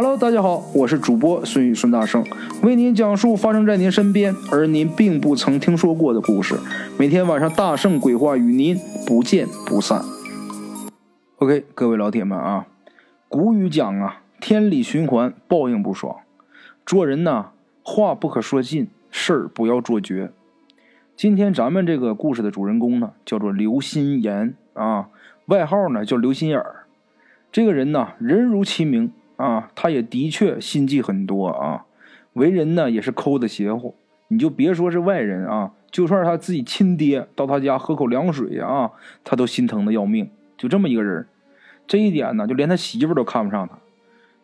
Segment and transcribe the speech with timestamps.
[0.00, 2.24] Hello，大家好，我是主播孙宇孙大圣，
[2.62, 6.54] 为您讲述发生在您身边而您并不曾听说过的故事。
[6.96, 10.00] 每天晚上大圣鬼话与您不见不散。
[11.38, 12.68] OK，各位老铁们啊，
[13.28, 16.14] 古语讲啊，天理循环，报应不爽。
[16.86, 17.46] 做人呢，
[17.82, 20.30] 话不可说尽，事儿不要做绝。
[21.16, 25.08] 今天咱们这个故事的主人公呢，叫做刘心言啊，
[25.46, 26.84] 外号呢叫刘心眼儿。
[27.50, 29.10] 这个人呢，人如其名。
[29.38, 31.86] 啊，他也的确心计很多啊，
[32.34, 33.94] 为人呢也是抠的邪乎。
[34.28, 38.90] 你就别说是外人啊，就算是他自己亲爹到他家喝口凉水啊，
[39.24, 40.28] 他都心疼的要命。
[40.58, 41.26] 就这么一个人，
[41.86, 43.78] 这一点呢，就连他媳妇都看不上他。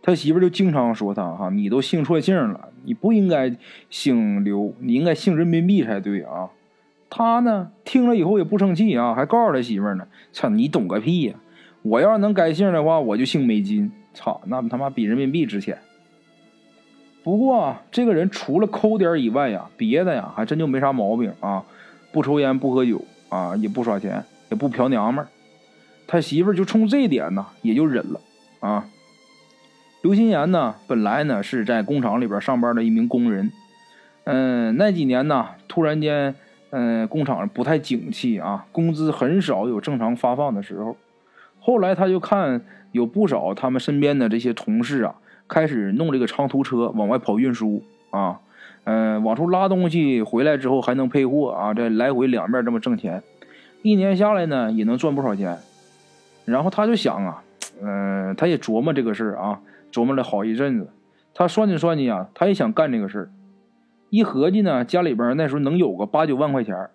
[0.01, 3.57] 他媳妇就经常说他哈，你都姓错姓了，你不应该
[3.91, 6.51] 姓刘，你应该姓人民币才对啊。
[7.11, 11.35] 他呢听了以后也不生气啊，还告诉他媳妇呢，操你懂个屁呀！
[11.83, 13.93] 我要是能改姓的话，我就姓美金。
[14.15, 15.79] 操，那他妈比人民币值钱。
[17.23, 21.65] 不过这个人除了抠点以外呀，别的呀还真就没啥毛病啊，
[22.13, 25.29] 不抽烟不喝酒啊，也不耍钱，也不嫖娘们儿。
[26.07, 28.21] 他媳妇就冲这点呢，也就忍了
[28.61, 28.87] 啊。
[30.03, 33.51] 刘心言呢，本来呢是在工厂里边上班的一名工人，
[34.25, 36.35] 嗯，那几年呢，突然间，
[36.69, 40.95] 嗯，工厂不太景气啊，工资很少有正常发放的时候。
[41.65, 42.61] 后来他就看。
[42.95, 45.17] 有不少他们身边的这些同事啊，
[45.49, 48.39] 开始弄这个长途车往外跑运输啊，
[48.85, 53.21] 嗯，往出拉东西回来之后还能配货啊，这来回两面这么挣钱，
[53.83, 55.59] 一年下来呢也能赚不少钱。
[56.45, 57.43] 然后他就想啊，
[57.83, 59.61] 嗯，他也琢磨这个事儿啊，
[59.93, 60.89] 琢磨了好一阵子。
[61.35, 63.31] 他算计算计啊，他也想干这个事儿。
[64.09, 66.91] 一合计呢，家里边那时候能有个八九万块钱，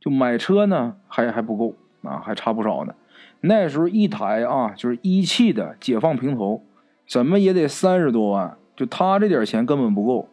[0.00, 2.92] 就买车呢还还不够啊，还差不少呢。
[3.46, 6.62] 那时候一台啊，就是一汽的解放平头，
[7.06, 10.28] 怎么也得三十多万，就他这点钱根本不够。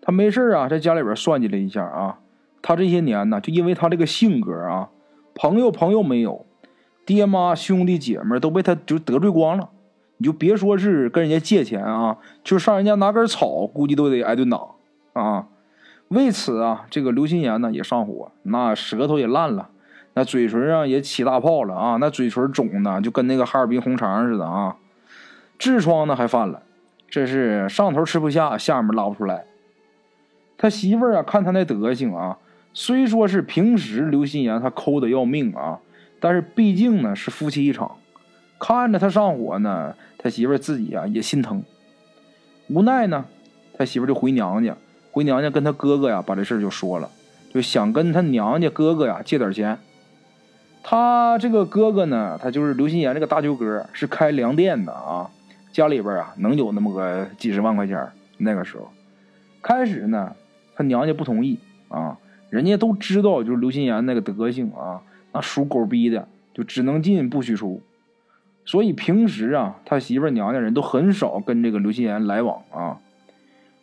[0.00, 2.18] 他没事啊，在家里边算计了一下啊，
[2.62, 4.88] 他这些年呢，就因为他这个性格啊，
[5.34, 6.46] 朋友朋友没有，
[7.04, 9.70] 爹妈兄弟姐妹都被他就得罪光了。
[10.16, 14.60] 你就别说是跟人家借钱啊，就上人家拿根草，估计都得挨顿打
[15.12, 15.46] 啊。
[16.08, 19.68] 为此啊，这个刘心言呢也上火，那舌头也烂了。
[20.18, 21.96] 那嘴唇上也起大泡了啊！
[22.00, 24.74] 那嘴唇肿的就跟那个哈尔滨红肠似的啊！
[25.60, 26.60] 痔疮呢还犯了，
[27.08, 29.44] 这是上头吃不下，下面拉不出来。
[30.56, 32.36] 他媳妇儿啊，看他那德行啊，
[32.72, 35.78] 虽说是平时刘心言他抠的要命啊，
[36.18, 37.92] 但是毕竟呢是夫妻一场，
[38.58, 41.62] 看着他上火呢，他媳妇儿自己啊也心疼。
[42.66, 43.24] 无奈呢，
[43.74, 44.76] 他媳妇儿就回娘家，
[45.12, 47.08] 回娘家跟他哥哥呀把这事就说了，
[47.54, 49.78] 就想跟他娘家哥哥呀借点钱。
[50.82, 55.28] 他这个哥哥呢，他就是刘心言这个大舅哥，是开粮店的啊，
[55.72, 58.08] 家里边啊能有那么个几十万块钱。
[58.38, 58.88] 那个时候，
[59.60, 60.32] 开始呢，
[60.76, 62.16] 他娘家不同意啊，
[62.50, 65.02] 人家都知道就是刘心言那个德行啊，
[65.32, 67.82] 那属狗逼的，就只能进不许出。
[68.64, 72.98] 所以平时啊，他媳妇娘家人都很少跟这个刘心言来往啊。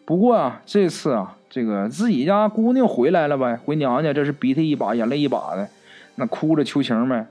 [0.06, 5.68] 不过啊，这次啊，这个自己家姑娘回来了呗，回娘家这是鼻涕一把眼泪一把的。
[6.16, 7.28] 那哭着求情呗，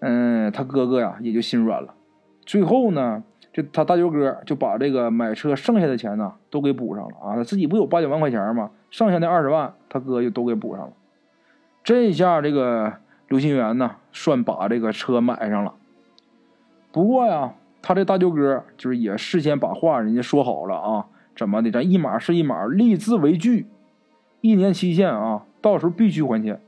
[0.00, 1.94] 嗯，他哥哥呀也就心软了。
[2.44, 7.36] 最后呢，这他大舅哥就把这个买车剩下的钱呢都给补上了啊。
[7.36, 8.70] 他自己不有八九万块钱吗？
[8.90, 10.92] 剩下那二十万，他哥就都给补上了。
[11.84, 12.92] 这下这个
[13.28, 15.74] 刘新元呢，算把这个车买上了。
[16.90, 21.70] 不过呀，他这大舅哥就是也事先把话人家说好了啊，怎么的？
[21.70, 23.66] 咱一码是一码，立字为据，
[24.40, 26.60] 一年期限啊，到时候必须还钱。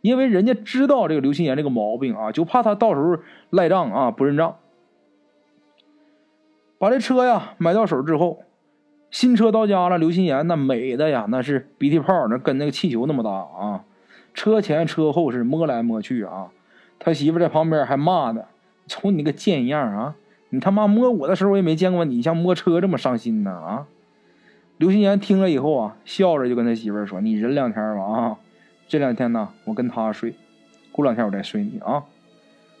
[0.00, 3.18] 因为人家知道这个刘心言这个毛病啊，就怕他到时候
[3.50, 4.56] 赖账啊不认账。
[6.78, 8.44] 把这车呀买到手之后，
[9.10, 13.84] 新车到家了，刘心言那美的呀，那是鼻涕泡，那跟那个气球那么大啊。
[14.32, 16.48] 车前车后是摸来摸去啊，
[16.98, 18.44] 他媳妇在旁边还骂呢
[18.86, 20.14] ：“瞅你那个贱样啊！
[20.50, 23.86] 你他妈摸我的时候，我也没见过你像摸车这么伤心呢啊！”
[24.78, 28.38] 刘心言听了以后啊，笑着就跟他媳妇说：“你忍两天吧啊。”
[28.90, 30.34] 这两天呢，我跟他睡，
[30.90, 32.02] 过两天我再睡你啊。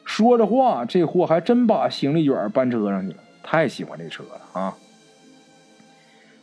[0.04, 4.74] 说着话，这货还真把行李卷搬车上去了，太喜欢这车了啊。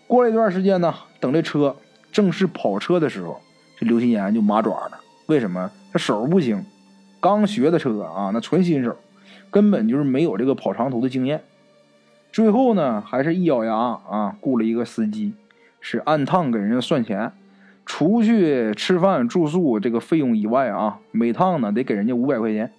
[0.08, 1.76] 过了一段时间呢，等这车
[2.14, 3.42] 正式跑车的时候，
[3.78, 5.02] 这刘心言就麻爪了。
[5.26, 5.70] 为什么？
[5.92, 6.64] 他手不行，
[7.20, 8.96] 刚学的车啊，那纯新手，
[9.52, 11.44] 根本就是没有这个跑长途的经验。
[12.32, 15.34] 最后呢，还是一咬牙啊，雇了一个司机，
[15.82, 17.34] 是按趟给人家算钱。
[17.88, 22.70] 除去吃饭住宿这个费用以外啊，每趟呢得给人家五百块钱。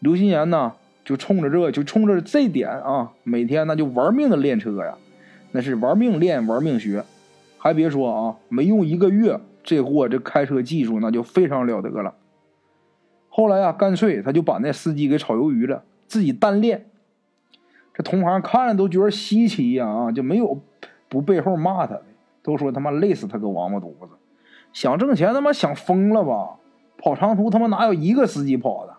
[0.00, 4.98] 刘心言呢就冲着这就冲着这点啊，每天那就玩命的练车呀，
[5.52, 7.02] 那是玩命练玩命学，
[7.56, 12.14] 还别说啊，没用一个月，这货这开车技术那就非常了得了。
[13.30, 16.84] 后来啊，干脆他就把那司机给炒鱿鱼了，自己单练。
[17.94, 20.60] 这同行看着都觉得稀奇呀啊，就没有
[21.08, 22.02] 不背后骂他的，
[22.42, 24.14] 都说他妈累死他个王八犊子，
[24.72, 26.56] 想挣钱他妈想疯了吧？
[26.98, 28.96] 跑长途他妈哪有一个司机跑的？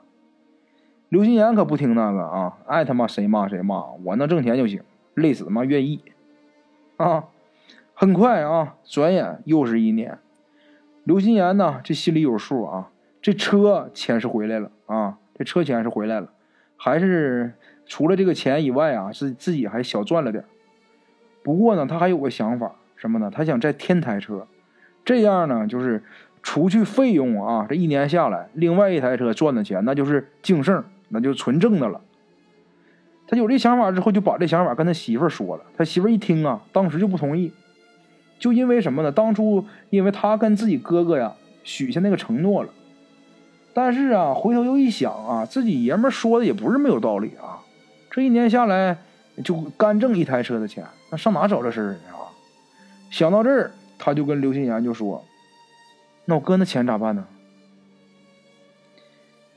[1.09, 4.81] 刘心言可不听那个啊，爱他妈谁骂谁骂，我能挣钱就行，
[5.13, 6.01] 累死他妈愿意
[6.97, 7.25] 啊！
[7.93, 10.17] 很快啊，转眼又是一年。
[11.03, 12.89] 刘心言呢，这心里有数啊，
[13.21, 16.29] 这车钱是回来了啊，这车钱是回来了，
[16.75, 17.53] 还是
[17.85, 20.43] 除了这个钱以外啊，是自己还小赚了点。
[21.43, 23.29] 不过呢，他还有个想法，什么呢？
[23.29, 24.47] 他想再添台车，
[25.03, 26.01] 这样呢，就是
[26.41, 30.81] 除去费用啊，这一年下来，另外一台车赚的钱那就是净剩。
[31.09, 31.99] 那就纯正的了。
[33.27, 35.63] 他有这想法之后，就把这想法跟他媳妇说了。
[35.77, 37.51] 他媳妇一听啊，当时就不同意。
[38.39, 39.11] 就因为什么呢？
[39.11, 41.33] 当初因为他跟自己哥哥呀
[41.63, 42.69] 许下那个承诺了。
[43.73, 47.59] 但是啊，回头又一想啊，自己爷们说的也不是没有道理啊。
[48.09, 48.97] 这一年下来
[49.43, 52.22] 就干挣一台车的钱，那上哪找这事儿去啊？
[53.13, 53.69] 想到这儿，
[53.99, 55.23] 他就跟刘心言就说
[56.25, 57.27] ：“那我哥那钱咋办呢？”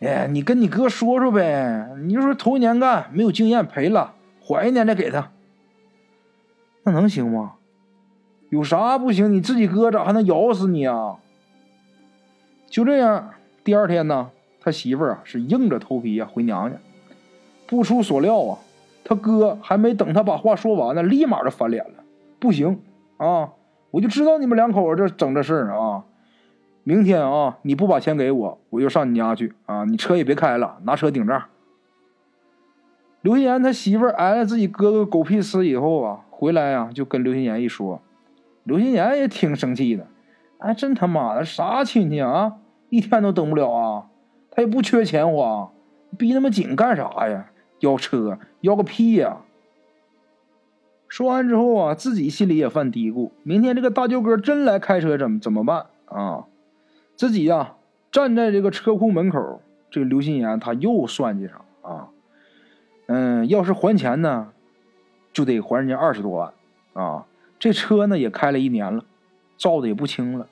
[0.01, 4.13] 哎，你跟你哥说说呗，你就说头一年干没有经验赔了，
[4.43, 5.31] 缓一年再给他，
[6.83, 7.55] 那能行吗？
[8.51, 9.33] 有啥不行？
[9.33, 11.17] 你自己哥咋还能咬死你啊？
[12.69, 13.31] 就这样，
[13.65, 16.77] 第二天呢，他媳妇儿啊是硬着头皮啊回娘家。
[17.67, 18.59] 不出所料啊，
[19.03, 22.05] 他哥还没等他把话说完呢，立马就翻脸了。
[22.39, 22.79] 不行
[23.17, 23.53] 啊，
[23.91, 26.05] 我就知道你们两口子这整这事儿啊。
[26.83, 29.85] 明天啊，你不把钱给我，我就上你家去啊！
[29.85, 31.43] 你车也别开了，拿车顶账。
[33.23, 38.01] 刘心言他媳妇儿挨了自己哥哥狗屁呲以后啊，回来啊就跟刘心言一说，
[38.63, 40.07] 刘心言也挺生气的。
[40.59, 42.59] 哎，真他妈的啥亲戚啊？
[42.89, 44.07] 一天都等不了啊！
[44.53, 45.73] 他也不缺钱花，
[46.17, 47.51] 逼那么紧干啥呀？
[47.81, 49.39] 要车要个屁呀！
[51.09, 56.47] 说完之后啊，自己心里也犯嘀咕：明天这个大舅哥真来开车，怎么怎么办啊？
[57.15, 57.77] 自己呀，
[58.11, 59.61] 站在这个车库门口，
[59.91, 62.09] 这个刘心言他又算计上啊，
[63.07, 64.53] 嗯，要是还钱呢，
[65.33, 66.53] 就得还人家二十多万
[66.93, 67.25] 啊。
[67.59, 69.05] 这车呢也开了一年了，
[69.57, 70.49] 造的也不轻了，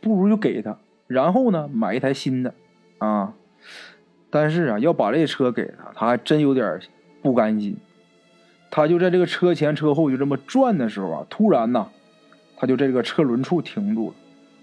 [0.00, 0.76] 不如就给他，
[1.06, 2.54] 然后呢买一台新的
[2.98, 3.34] 啊。
[4.30, 6.78] 但是啊，要把这车给他，他还真有点
[7.22, 7.76] 不甘心。
[8.76, 11.86] 他就在这个车前车后就这么转的时候啊，突然呢，
[12.56, 14.14] 他就在这个车轮处停住了。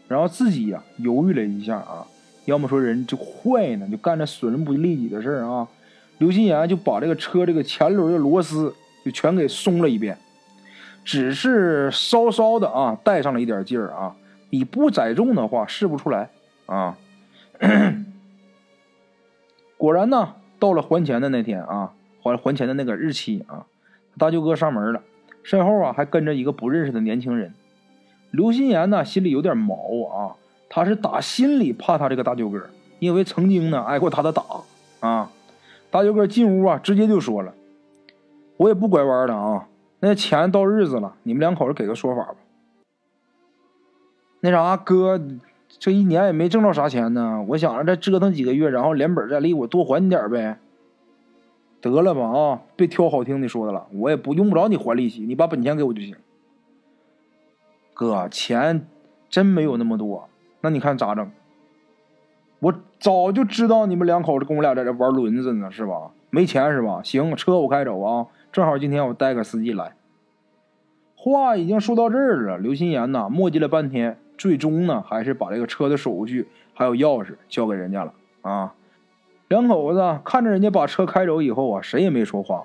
[0.09, 2.05] 然后自己呀犹豫了一下啊，
[2.43, 5.65] 要么说人就坏呢，就干这损人不利己的事儿啊。
[6.17, 8.75] 刘心言就把这个车这个前轮的螺丝
[9.05, 10.17] 就全给松了一遍，
[11.05, 14.13] 只是稍稍的啊带上了一点劲儿啊。
[14.49, 16.29] 你不载重的话试不出来
[16.65, 16.97] 啊。
[19.77, 23.65] 果然呢，到了还钱的那天啊，还还钱的那个日期啊，
[24.21, 25.01] 大舅哥上门了，
[25.41, 27.55] 身后啊还跟着一个不认识的年轻人。
[28.29, 29.73] 刘心言呢，心里有点毛
[30.13, 30.35] 啊，
[30.69, 32.61] 他是打心里怕他这个大舅哥，
[32.99, 34.43] 因为曾经呢挨过他的打
[34.99, 35.31] 啊。
[35.89, 37.51] 大舅哥进屋啊，直接就说了
[38.57, 39.67] ：“我也不拐弯了啊，
[40.01, 42.35] 那钱到日子了，你们两口子给个说法吧。”
[44.41, 45.19] 那啥，哥，
[45.79, 50.59] 这一年也没挣着啥钱呢，我想着再折腾几个月，然后连本带利，我多还你点呗。
[51.81, 56.15] 得了吧啊，别挑好听的说的了，我也不用不着你还利息，你把本钱给我就行。
[57.93, 58.87] 哥，钱
[59.29, 60.29] 真没有那么多，
[60.61, 61.31] 那你看咋整？
[62.59, 66.11] 我早就知道你们两口子跟我俩在这玩轮子呢，是吧？
[66.29, 67.01] 没钱是吧？
[67.03, 69.95] 行，车我开走啊，正好今天我带个司机来。
[71.15, 78.73] 话已经说到这儿了，刘心言呐磨叽了半天，最终呢还是把这个车的手续还有钥匙交给人家了啊。
[79.51, 82.63] 两口子看着人家把车开走以后啊，谁也没说话。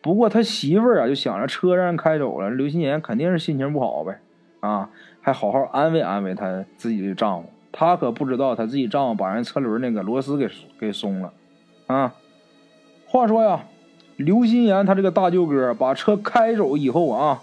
[0.00, 4.18] 不过他媳妇儿啊就想着车让人开走了，刘心言肯定是心情不好呗。
[4.60, 4.88] 啊，
[5.20, 10.48] 还好好安慰安慰他自己的丈夫，他可不知道他自己丈夫把人车轮那个螺丝给
[10.80, 11.32] 给松了，
[11.86, 12.14] 啊。
[13.04, 13.64] 话说呀，
[14.16, 17.42] 刘心言他这个大舅哥把车开走以后啊，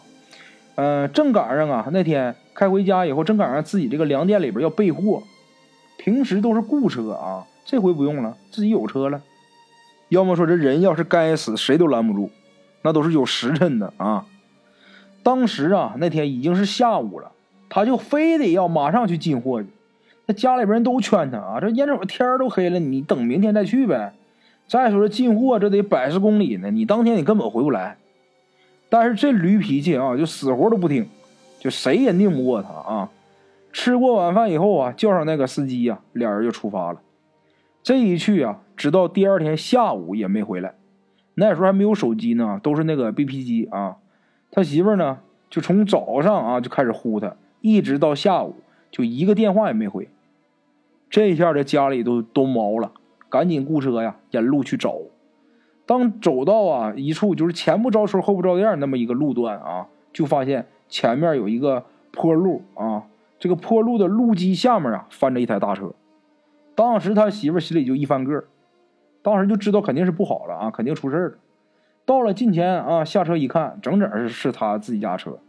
[0.74, 5.22] 嗯，正赶上啊那天开回家以后，正赶上自己这个粮店里边要备货，
[6.00, 9.22] 平时都是雇车啊，这回不用了，自己有车了。
[10.10, 12.30] 要么说这人要是该死，谁都拦不住，
[12.82, 14.26] 那都是有时辰的啊。
[15.24, 17.32] 当时啊，那天已经是下午了，
[17.70, 19.70] 他就非得要马上去进货去。
[20.26, 24.14] 那家里边人都劝他啊，这眼瞅天都黑了，你等明天再去呗。
[24.68, 27.98] 再说这进货这得百十公里呢，你当天你根本回不来。
[28.90, 31.08] 但是这驴脾气啊，就死活都不听，
[31.60, 33.10] 就谁也拧不过他啊。
[33.72, 37.00] 吃过晚饭以后啊，叫上那个司机呀，俩人就出发了。
[37.84, 40.74] 这一去啊，直到第二天下午也没回来。
[41.36, 43.98] 那时候还没有手机呢，都是那个 BP 机啊。
[44.50, 48.56] 他媳妇呢，就从早上啊就开始呼他，一直到下午，
[48.90, 50.08] 就一个电话也没回。
[51.10, 52.92] 这下这家里都都毛了，
[53.30, 54.96] 赶紧雇车呀，沿路去找。
[55.86, 63.04] 当走到啊一处就是前不着村后不着店那么一个路段啊，就发现前面有一个坡路啊。
[63.40, 65.94] 这个坡路的路基下面啊，翻着一台大车。
[66.76, 68.46] 当时他媳妇心里就一翻个
[69.22, 71.38] 当时就知道肯定是不好了啊，肯定出事了。
[72.06, 75.40] 到了近前啊，下车一看，整整是是他自己家车。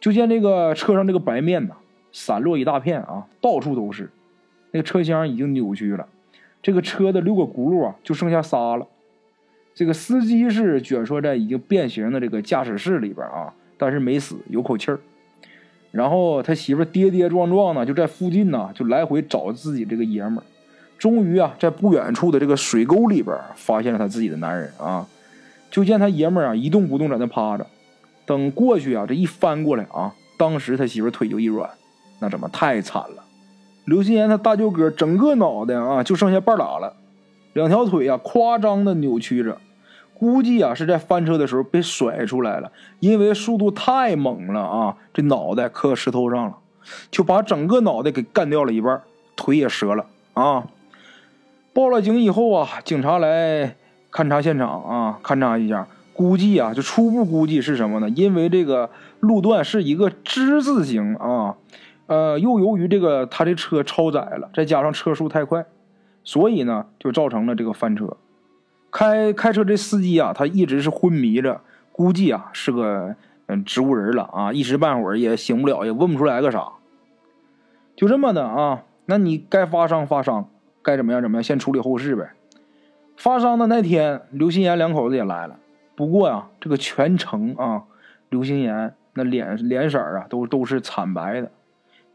[0.00, 1.74] 就见这个车上这个白面呐，
[2.10, 4.10] 散落一大片啊，到处都是。
[4.72, 6.08] 那个车厢已经扭曲了，
[6.62, 8.86] 这个车的六个轱辘啊，就剩下仨了。
[9.74, 14.98] 这个司机是蜷缩在已经变形的这个驾驶室里边啊，但是没死，有口气儿。
[15.90, 20.42] 然后他媳妇跌跌撞撞呢，就在附近呢，就来回找自己这个爷们儿。
[20.98, 25.06] 终于啊，在不远处的这个水沟里边发现了他自己的男人啊。
[25.70, 27.66] 就见他爷们儿啊一动不动在那趴着。
[28.26, 31.68] 等过去啊，这一翻过来啊，当时他媳妇腿就一软，
[32.20, 33.24] 那怎么太惨了？
[33.86, 36.94] 刘心言他大舅哥整个脑袋啊就剩下半拉了，
[37.54, 39.56] 两条腿啊夸张的扭曲着。
[40.20, 44.96] 估计啊是在翻车的时候被甩出来了，因为速度太猛了啊！
[45.14, 46.58] 这脑袋磕石头上了，
[47.10, 49.00] 就把整个脑袋给干掉了一半，
[49.34, 50.66] 腿也折了啊！
[51.72, 53.76] 报了警以后啊，警察来
[54.12, 58.10] 勘察现场啊，勘察一下，估计啊就初步估计是什么呢？
[58.10, 61.56] 因为这个路段是一个之字形啊，
[62.08, 65.64] 呃，又由于这个他的车超载了，再加上车速太快，
[66.24, 68.18] 所以呢就造成了这个翻车。
[68.90, 71.60] 开开车这司机啊，他一直是昏迷着，
[71.92, 73.14] 估计啊是个
[73.46, 76.68] 嗯植物人了啊，一时半会儿也醒不了，也问不出来个啥。
[77.96, 80.48] 就这么的啊，那你该发伤发伤，
[80.82, 82.30] 该怎么样怎么样，先处理后事呗。
[83.16, 85.58] 发伤的那天，刘心言两口子也来了，
[85.94, 87.84] 不过呀，这个全程啊，
[88.30, 91.50] 刘心言那脸脸色啊都都是惨白的，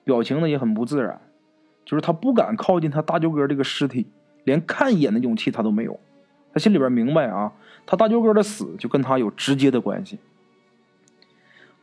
[0.04, 1.22] 表情呢也很不自然，
[1.86, 4.08] 就是他不敢靠近他大舅哥这个尸体，
[4.44, 6.00] 连看一眼的勇气他都没有。
[6.56, 7.52] 他心里边明白啊，
[7.86, 10.18] 他大舅哥的死就跟他有直接的关系。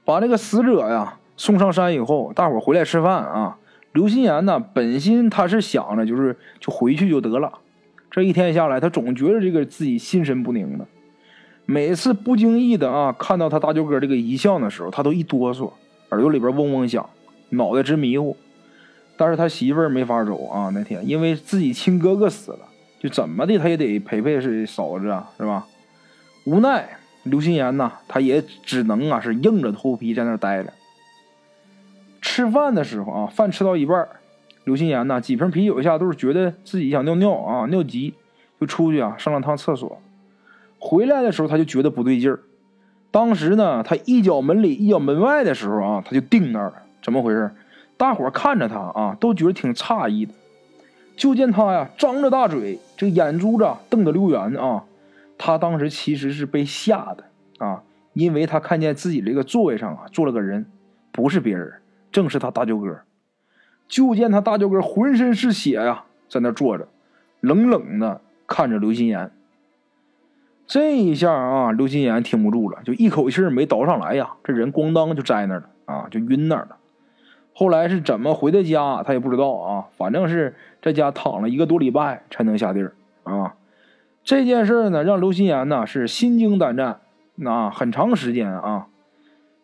[0.02, 3.58] 把这个死者呀送上山以后，大伙回来吃饭啊。
[3.92, 7.52] 刘心言呢，本心他是想着就是就回去就得了。
[8.10, 10.86] 这一天下来，他总觉得这个自己心神不宁的。
[11.66, 15.70] 每次不经意的啊看到他大舅哥这个遗像的时候，他都一哆嗦，
[16.08, 17.06] 耳朵里边嗡嗡响，
[17.50, 18.34] 脑袋直迷糊。
[19.18, 22.60] 但是他媳妇儿没法走啊，那天因为自己亲哥哥死了。
[23.02, 25.66] 就怎么的，他也得陪陪是嫂子啊，是吧？
[26.44, 26.88] 无奈
[27.24, 30.72] 刘心言呐，他也只能啊是硬着头皮在那待着。
[32.20, 34.06] 吃饭的时候啊，饭吃到一半，
[34.62, 38.14] 刘心言呐几瓶啤酒下肚，觉得自己想尿尿啊，尿急，
[38.60, 40.00] 就出去啊上了趟厕所。
[40.78, 42.38] 回来的时候他就觉得不对劲儿，
[43.10, 46.74] 当时呢他一脚门里一脚门外的时候啊，他就定那儿了。
[47.02, 47.50] 怎么回事？
[47.96, 50.32] 大伙看着他啊，都觉得挺诧异的。
[51.16, 54.84] 就见他呀，张着大嘴，这眼珠子瞪得溜圆啊！
[55.38, 57.24] 他当时其实是被吓的
[57.58, 60.66] 啊，因为他看见自己这个座位上啊坐了个人，
[61.10, 61.72] 不是别人，
[62.10, 63.00] 正是他大舅哥。
[63.88, 66.88] 就见他大舅哥浑身是血呀，在那坐着，
[67.40, 69.30] 冷冷的看着刘心言。
[70.66, 76.76] 这一下啊，刘心言挺不住了，就一口气没倒上来呀，这人咣当就栽那儿了啊，就晕那儿了。
[77.54, 79.86] 后来是怎么回的家，他也不知道啊。
[79.96, 82.94] 反正是在家躺了一个多礼拜才能下地儿
[83.24, 83.54] 啊。
[84.24, 87.00] 这件事呢，让刘心言呢是心惊胆战，
[87.34, 88.86] 那很长时间啊。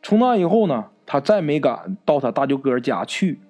[0.03, 3.41] 从那以后呢，他再没敢到他大舅哥家去。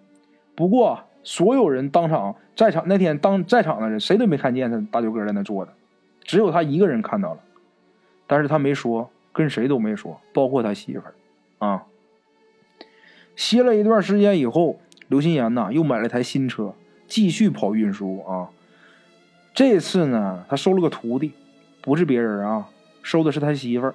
[0.55, 5.73] 不过，所有人当场在场那天当在场的人，谁都没看见他大舅哥在那坐着，
[6.23, 7.41] 只有他一个人看到了。
[8.27, 11.15] 但是他没说，跟谁都没说，包括他媳妇儿
[11.67, 11.83] 啊。
[13.39, 16.75] 歇了一段时间以后，刘新言呢又买了台新车，
[17.07, 18.51] 继续跑运输啊。
[19.55, 21.31] 这次呢，他收了个徒弟，
[21.81, 22.67] 不是别人啊，
[23.01, 23.95] 收的是他媳妇儿。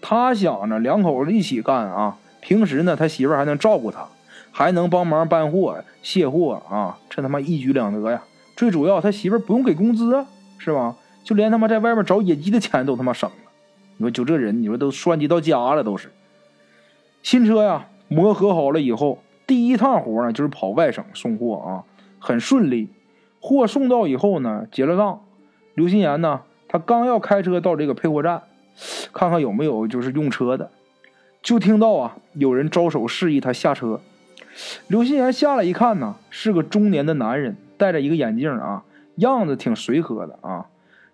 [0.00, 4.08] 他想着两口子一起干啊，平时呢他媳妇儿还能照顾他，
[4.50, 8.22] 还能帮忙搬货、卸货啊，这他妈一举两得呀！
[8.56, 10.96] 最主要他媳妇儿不用给工资啊，是吧？
[11.22, 13.36] 就连他妈在外面找野鸡的钱都他妈省了。
[13.98, 16.10] 你说就这人，你说都算计到家了，都是
[17.22, 17.88] 新车呀。
[18.14, 21.82] 磨合好了以后，第一趟活呢就是跑外省送货啊，
[22.20, 22.88] 很顺利。
[23.40, 25.20] 货送到以后呢，结了账，
[25.74, 28.42] 刘新言呢，他刚要开车到这个配货站，
[29.12, 30.70] 看看有没有就是用车的，
[31.42, 34.00] 就听到啊有人招手示意他下车。
[34.86, 38.84] 刘心言下来一看呢，是个中年的男人，戴着一个眼镜啊，
[39.16, 40.66] 样子挺随和的啊。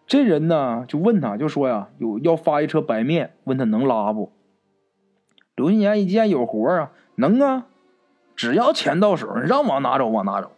[0.07, 4.30] 这人呢就问他，就说呀有要发一车白面，问他能拉不？
[5.61, 7.67] 刘心言一见有活啊，能啊，
[8.35, 10.52] 只要钱到手，让往哪走往哪走。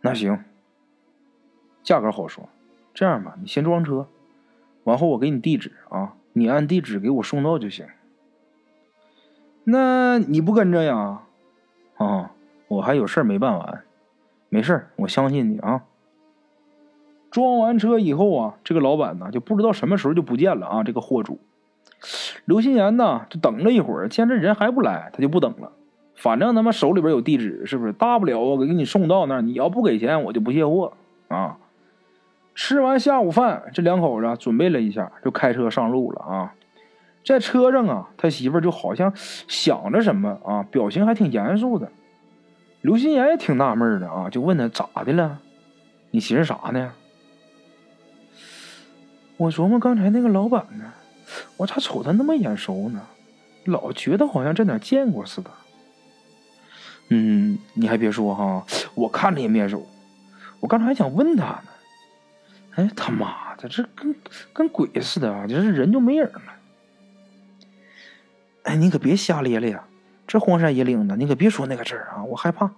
[0.00, 0.42] 那行，
[1.84, 2.48] 价格好说。
[2.92, 4.08] 这样吧，你先装车，
[4.82, 7.86] 完后我给你地址啊，你按地址给我送到就行。
[9.62, 11.22] 那你不跟着呀？
[11.98, 12.32] 啊，
[12.66, 13.84] 我还有事儿没办完。
[14.48, 15.84] 没事儿，我相信你啊。
[17.30, 20.82] 装完车以后啊，这个老板呢就不知道什么时候就不见了啊。
[20.82, 21.38] 这个货主
[22.44, 25.72] 刘心言呢就等了一会儿，见这人还不来，他就不等了。
[26.14, 27.92] 反正他妈手里边有地址，是不是？
[27.92, 30.92] 大不了我给你送到那儿，你要不给钱，我就不卸货
[31.28, 31.58] 啊。
[32.54, 36.54] 吃完下午饭，这两口子准备了一下，就开车上路了啊。
[37.24, 41.90] 在车上啊，他媳妇就好像想着什么啊，表情还挺严肃的。
[42.80, 45.40] 刘心言也挺纳闷的啊，就问他咋的了？
[46.12, 46.92] 你寻思啥呢？
[49.36, 50.84] 我琢磨刚才那个老板呢，
[51.56, 53.00] 我咋瞅他那么眼熟呢？
[53.64, 55.50] 老觉得好像在哪见过似的。
[57.08, 58.64] 嗯，你还别说哈，
[58.94, 59.86] 我看着也面熟。
[60.60, 61.62] 我刚才还想问他呢。
[62.76, 64.14] 哎，他妈的，这跟
[64.52, 65.46] 跟鬼似的啊！
[65.48, 66.42] 这人就没影了。
[68.64, 69.84] 哎，你可别瞎咧咧呀！
[70.26, 72.70] 这荒山野岭的，你可别说那个字啊，我害怕。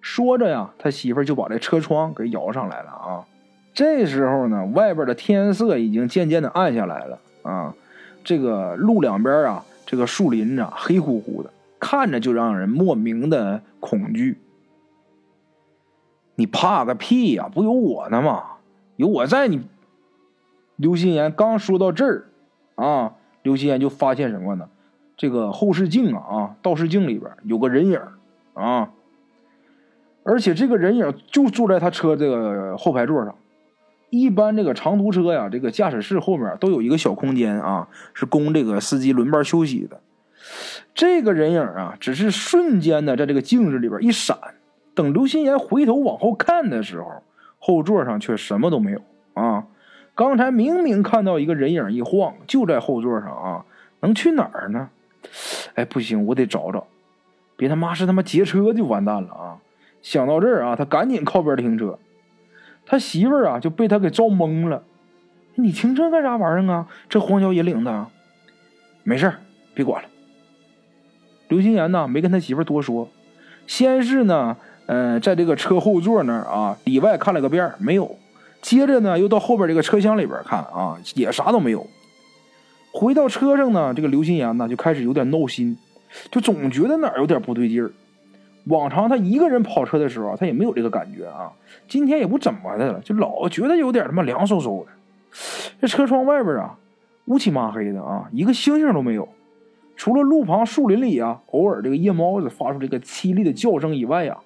[0.00, 3.26] 说着呀，他媳妇就把这车窗给摇上来了啊。
[3.74, 7.74] 这时候呢，外边的天色已经渐渐的暗下来了啊。
[8.24, 14.40] 这个路两边啊，这个树林啊，黑乎乎的，看着就让人莫名的恐惧。
[16.34, 17.48] 你怕个屁呀！
[17.54, 18.42] 不有我呢吗？
[18.96, 19.62] 有我在，你
[20.74, 22.24] 刘心言刚说到这儿，
[22.74, 24.68] 啊，刘心言就发现什么呢？
[25.16, 28.00] 这个后视镜啊，啊，倒视镜里边有个人影
[28.54, 28.90] 啊，
[30.24, 33.34] 而且这个人影就坐在他车这个后排座上。
[34.10, 40.00] 一般这个长途车呀，这个驾驶室后面都有一个小空间啊，是供这个司机轮班休息的。
[40.94, 44.36] 这个人影啊，只是瞬间的在这个镜子里边一闪，
[44.94, 47.22] 等刘心言回头往后看的时候。
[47.58, 49.00] 后座上却什么都没有
[49.34, 49.64] 啊！
[50.14, 53.64] 刚才明明看到一个人影一晃，就在后座上啊，
[54.00, 54.90] 能去哪儿呢？
[55.74, 56.86] 哎，不行，我得找找，
[57.56, 59.58] 别他妈是他妈劫车就完蛋了啊！
[60.00, 61.98] 想到这儿啊，他赶紧靠边停车。
[62.86, 64.82] 他媳妇儿啊就被他给照懵了，
[65.56, 66.86] 你停车干啥玩意儿啊？
[67.08, 68.06] 这荒郊野岭的，
[69.02, 69.32] 没事
[69.74, 70.08] 别管了。
[71.48, 73.08] 刘心言呢没跟他媳妇儿多说，
[73.66, 74.56] 先是呢。
[74.88, 78.16] 嗯，在这个车后座那儿啊，里外看了个遍没有。
[78.62, 81.84] 接着呢，又到后边这个车厢里边看啊，也啥都没有。
[82.92, 85.76] 回到车上呢，这个刘心言呢就开始有点闹心，
[86.30, 87.90] 就总觉得哪儿有点不对劲儿。
[88.66, 91.52] 往常他一个人跑车的时候，他也没有这个感觉啊。
[91.88, 94.90] 今天也不怎么的了，就老觉得有点他妈凉飕飕的。
[95.80, 96.78] 这车窗外边啊，
[97.26, 99.28] 乌漆麻黑的啊，一个星星都没有。
[99.96, 104.38] 除了路旁树林里啊，偶尔这个夜猫子发出这个凄厉的叫声以外啊。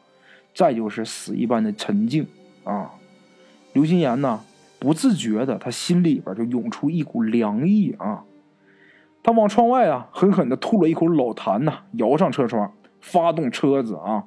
[0.53, 2.27] 再就是死一般的沉静
[2.65, 2.91] 啊！
[3.73, 4.41] 刘心言呢，
[4.81, 8.25] 不自觉的，他心里边就涌出一股凉意啊！
[9.23, 14.25] 他往窗外啊，狠狠的吐了一口老痰呐，摇上车窗，发动车子啊！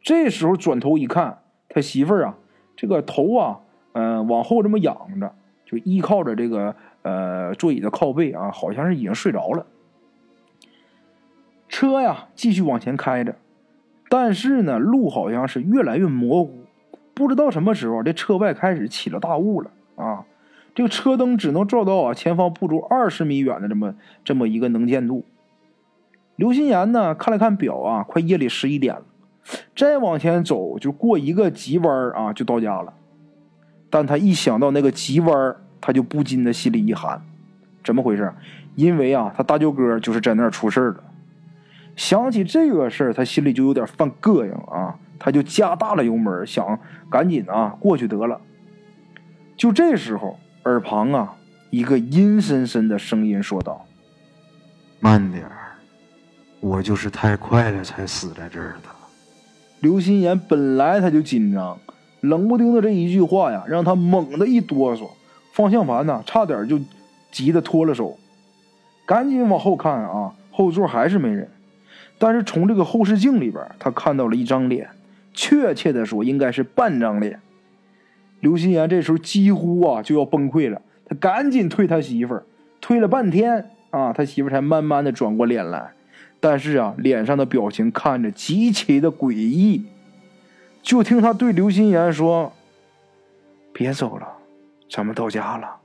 [0.00, 2.36] 这时候转头一看，他媳妇儿啊，
[2.76, 3.60] 这个头啊，
[3.92, 5.32] 嗯，往后这么仰着，
[5.64, 9.66] 就依靠着这个呃座椅的靠背啊，好像是已经睡着了。
[11.68, 13.36] 车呀，继续往前开着。
[14.08, 16.64] 但是呢，路好像是越来越模糊，
[17.14, 20.24] 不知道什么时候这车外开始起了大雾了啊！
[20.74, 25.24] 这个车灯只能照到啊前方不足二十米远的这么这么一个能见度。
[26.36, 29.02] 刘心言呢看了看表啊，快夜里十一点了，
[29.76, 32.92] 再往前走就过一个急弯啊就到家了。
[33.90, 37.22] 但他一想到那个急弯他就不禁的心里一寒，
[37.84, 38.32] 怎么回事？
[38.74, 41.04] 因为啊，他大舅哥就是在那儿出事了。
[41.94, 44.96] 想起这个事儿，他心里就有点犯膈应啊！
[45.18, 48.40] 他就加大了油门，想赶紧啊过去得了。
[49.58, 51.36] 就这时候，耳旁啊
[51.68, 53.86] 一个阴森森的声音说道
[55.00, 55.61] ：“慢点儿，
[56.62, 58.88] 我就是太快了才死在这儿的。”
[59.80, 61.76] 刘心言本来他就紧张，
[62.20, 65.10] 冷不丁的这一句话呀，让他猛的一哆嗦，
[65.52, 66.78] 方向盘呢差点就
[67.32, 68.16] 急得脱了手，
[69.04, 71.48] 赶紧往后看啊，后座还是没人。
[72.16, 74.88] 但是从这个后视镜里边，他看到了一张脸，
[75.34, 77.40] 确切的说，应该是半张脸。
[78.38, 82.44] 刘心言这时候几乎啊就要崩溃了，他赶紧推他媳妇儿，
[82.80, 85.90] 推了半天啊，他媳妇儿才慢慢的转过脸来，
[86.42, 89.84] 但是啊，脸上的表情看着极其的诡异。
[90.82, 92.52] 就听他对刘心言说
[93.72, 94.26] ：“别走了，
[94.90, 95.76] 咱们到家了。”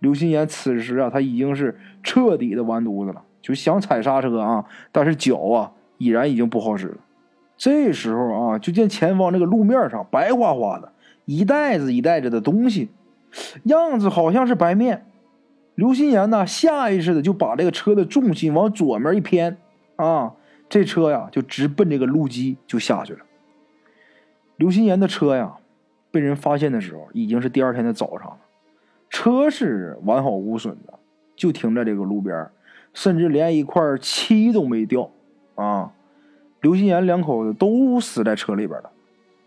[0.00, 6.96] 刘心言此时啊，他已经是彻底的完犊子了，就想踩刹车啊，但是脚啊已然已经不好使了。
[7.56, 10.92] 这时候啊，就见前方这个路面上白花花的，
[11.24, 12.88] 一袋子一袋子的东西，
[13.62, 15.06] 样子好像是白面。
[15.76, 19.56] 刘心言呢，下意识的就把这个车的重心往左面一偏，
[19.96, 20.32] 啊，
[20.68, 23.20] 这车呀就直奔这个路基就下去了。
[24.56, 25.56] 刘心言的车呀，
[26.10, 28.38] 被人发现的时候已经是第二天的早上了。
[29.10, 30.98] 车是完好无损的，
[31.36, 32.50] 就停在这个路边，
[32.92, 35.10] 甚至连一块漆都没掉
[35.54, 35.92] 啊！
[36.62, 38.90] 刘心言两口子都死在车里边了，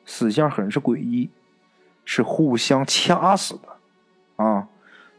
[0.06, 1.30] 死相很是诡异，
[2.06, 4.69] 是互相掐死的啊！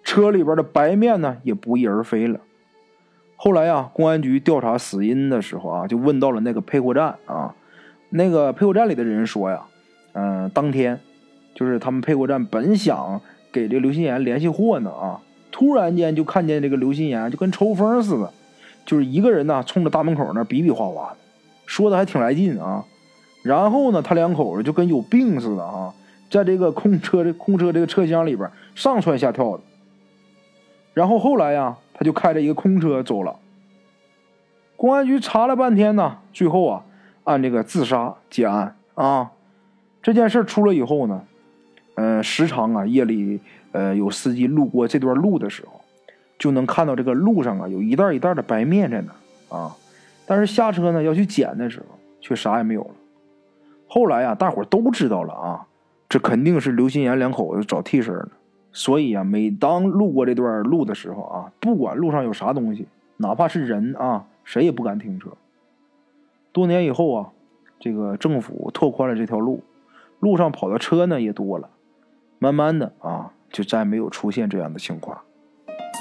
[0.02, 2.40] 车里边的白面呢也不翼而飞了。
[3.36, 7.54] 后来呀，公安局调查死因的时候啊，就问到了那个配货站啊，
[8.10, 9.62] 那个配货站里的人说呀，
[10.12, 11.00] 嗯，当天
[11.54, 13.20] 就是他们配货站本想。
[13.52, 15.20] 给这刘心言联系货呢啊！
[15.50, 18.32] 突然间就看见这个刘心言就跟抽风似的，
[18.86, 21.16] 就是一个人呢冲着大门口那比比划划的，
[21.66, 22.84] 说的还挺来劲啊。
[23.42, 25.92] 然后呢，他两口子就跟有病似的啊，
[26.30, 29.62] 在这个空车的空车这个车厢里边上蹿下跳的。
[30.94, 33.37] 然后后来呀，他就开着一个空车走了。
[34.76, 36.85] 公安局查了半天呢，最后啊
[37.24, 39.31] 按这个自杀结案啊。
[40.03, 41.22] 这件事出了以后呢。
[41.96, 43.40] 嗯，时常啊，夜里
[43.72, 45.83] 呃有司机路过这段路的时候，
[46.38, 49.76] 就能看到这个路上啊有一袋一袋的白面在那啊。
[50.24, 52.90] 但是下车呢要去捡的时候，却啥也没有了。
[53.87, 55.66] 后来啊，大伙都知道了啊，
[56.09, 58.29] 这肯定是刘心言两口子找替身的。
[58.72, 65.30] 所以啊，每当路过这段路的时候啊，不管路上有啥东西，哪怕是人啊，谁也不敢停车。
[66.52, 67.28] 多年以后啊，
[67.78, 69.62] 这个政府拓宽了这条路，
[70.18, 71.70] 路上跑的车呢也多了。
[72.38, 75.18] 慢慢的啊，就再没有出现这样的情况。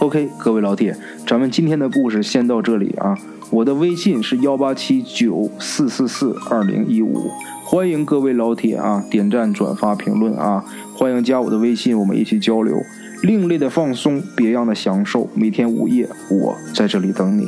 [0.02, 0.96] OK，各位老铁，
[1.28, 3.18] 咱们今天的故事先到这里啊。
[3.52, 7.30] 我的微信是幺八七九四四四二零一五，
[7.72, 12.76] 欢迎各位老铁啊点赞、转发、评论啊，欢迎加我的微信，我们一起交流。
[13.22, 17.46] 另类的放松，别样的享受，每天午夜我在这里等你。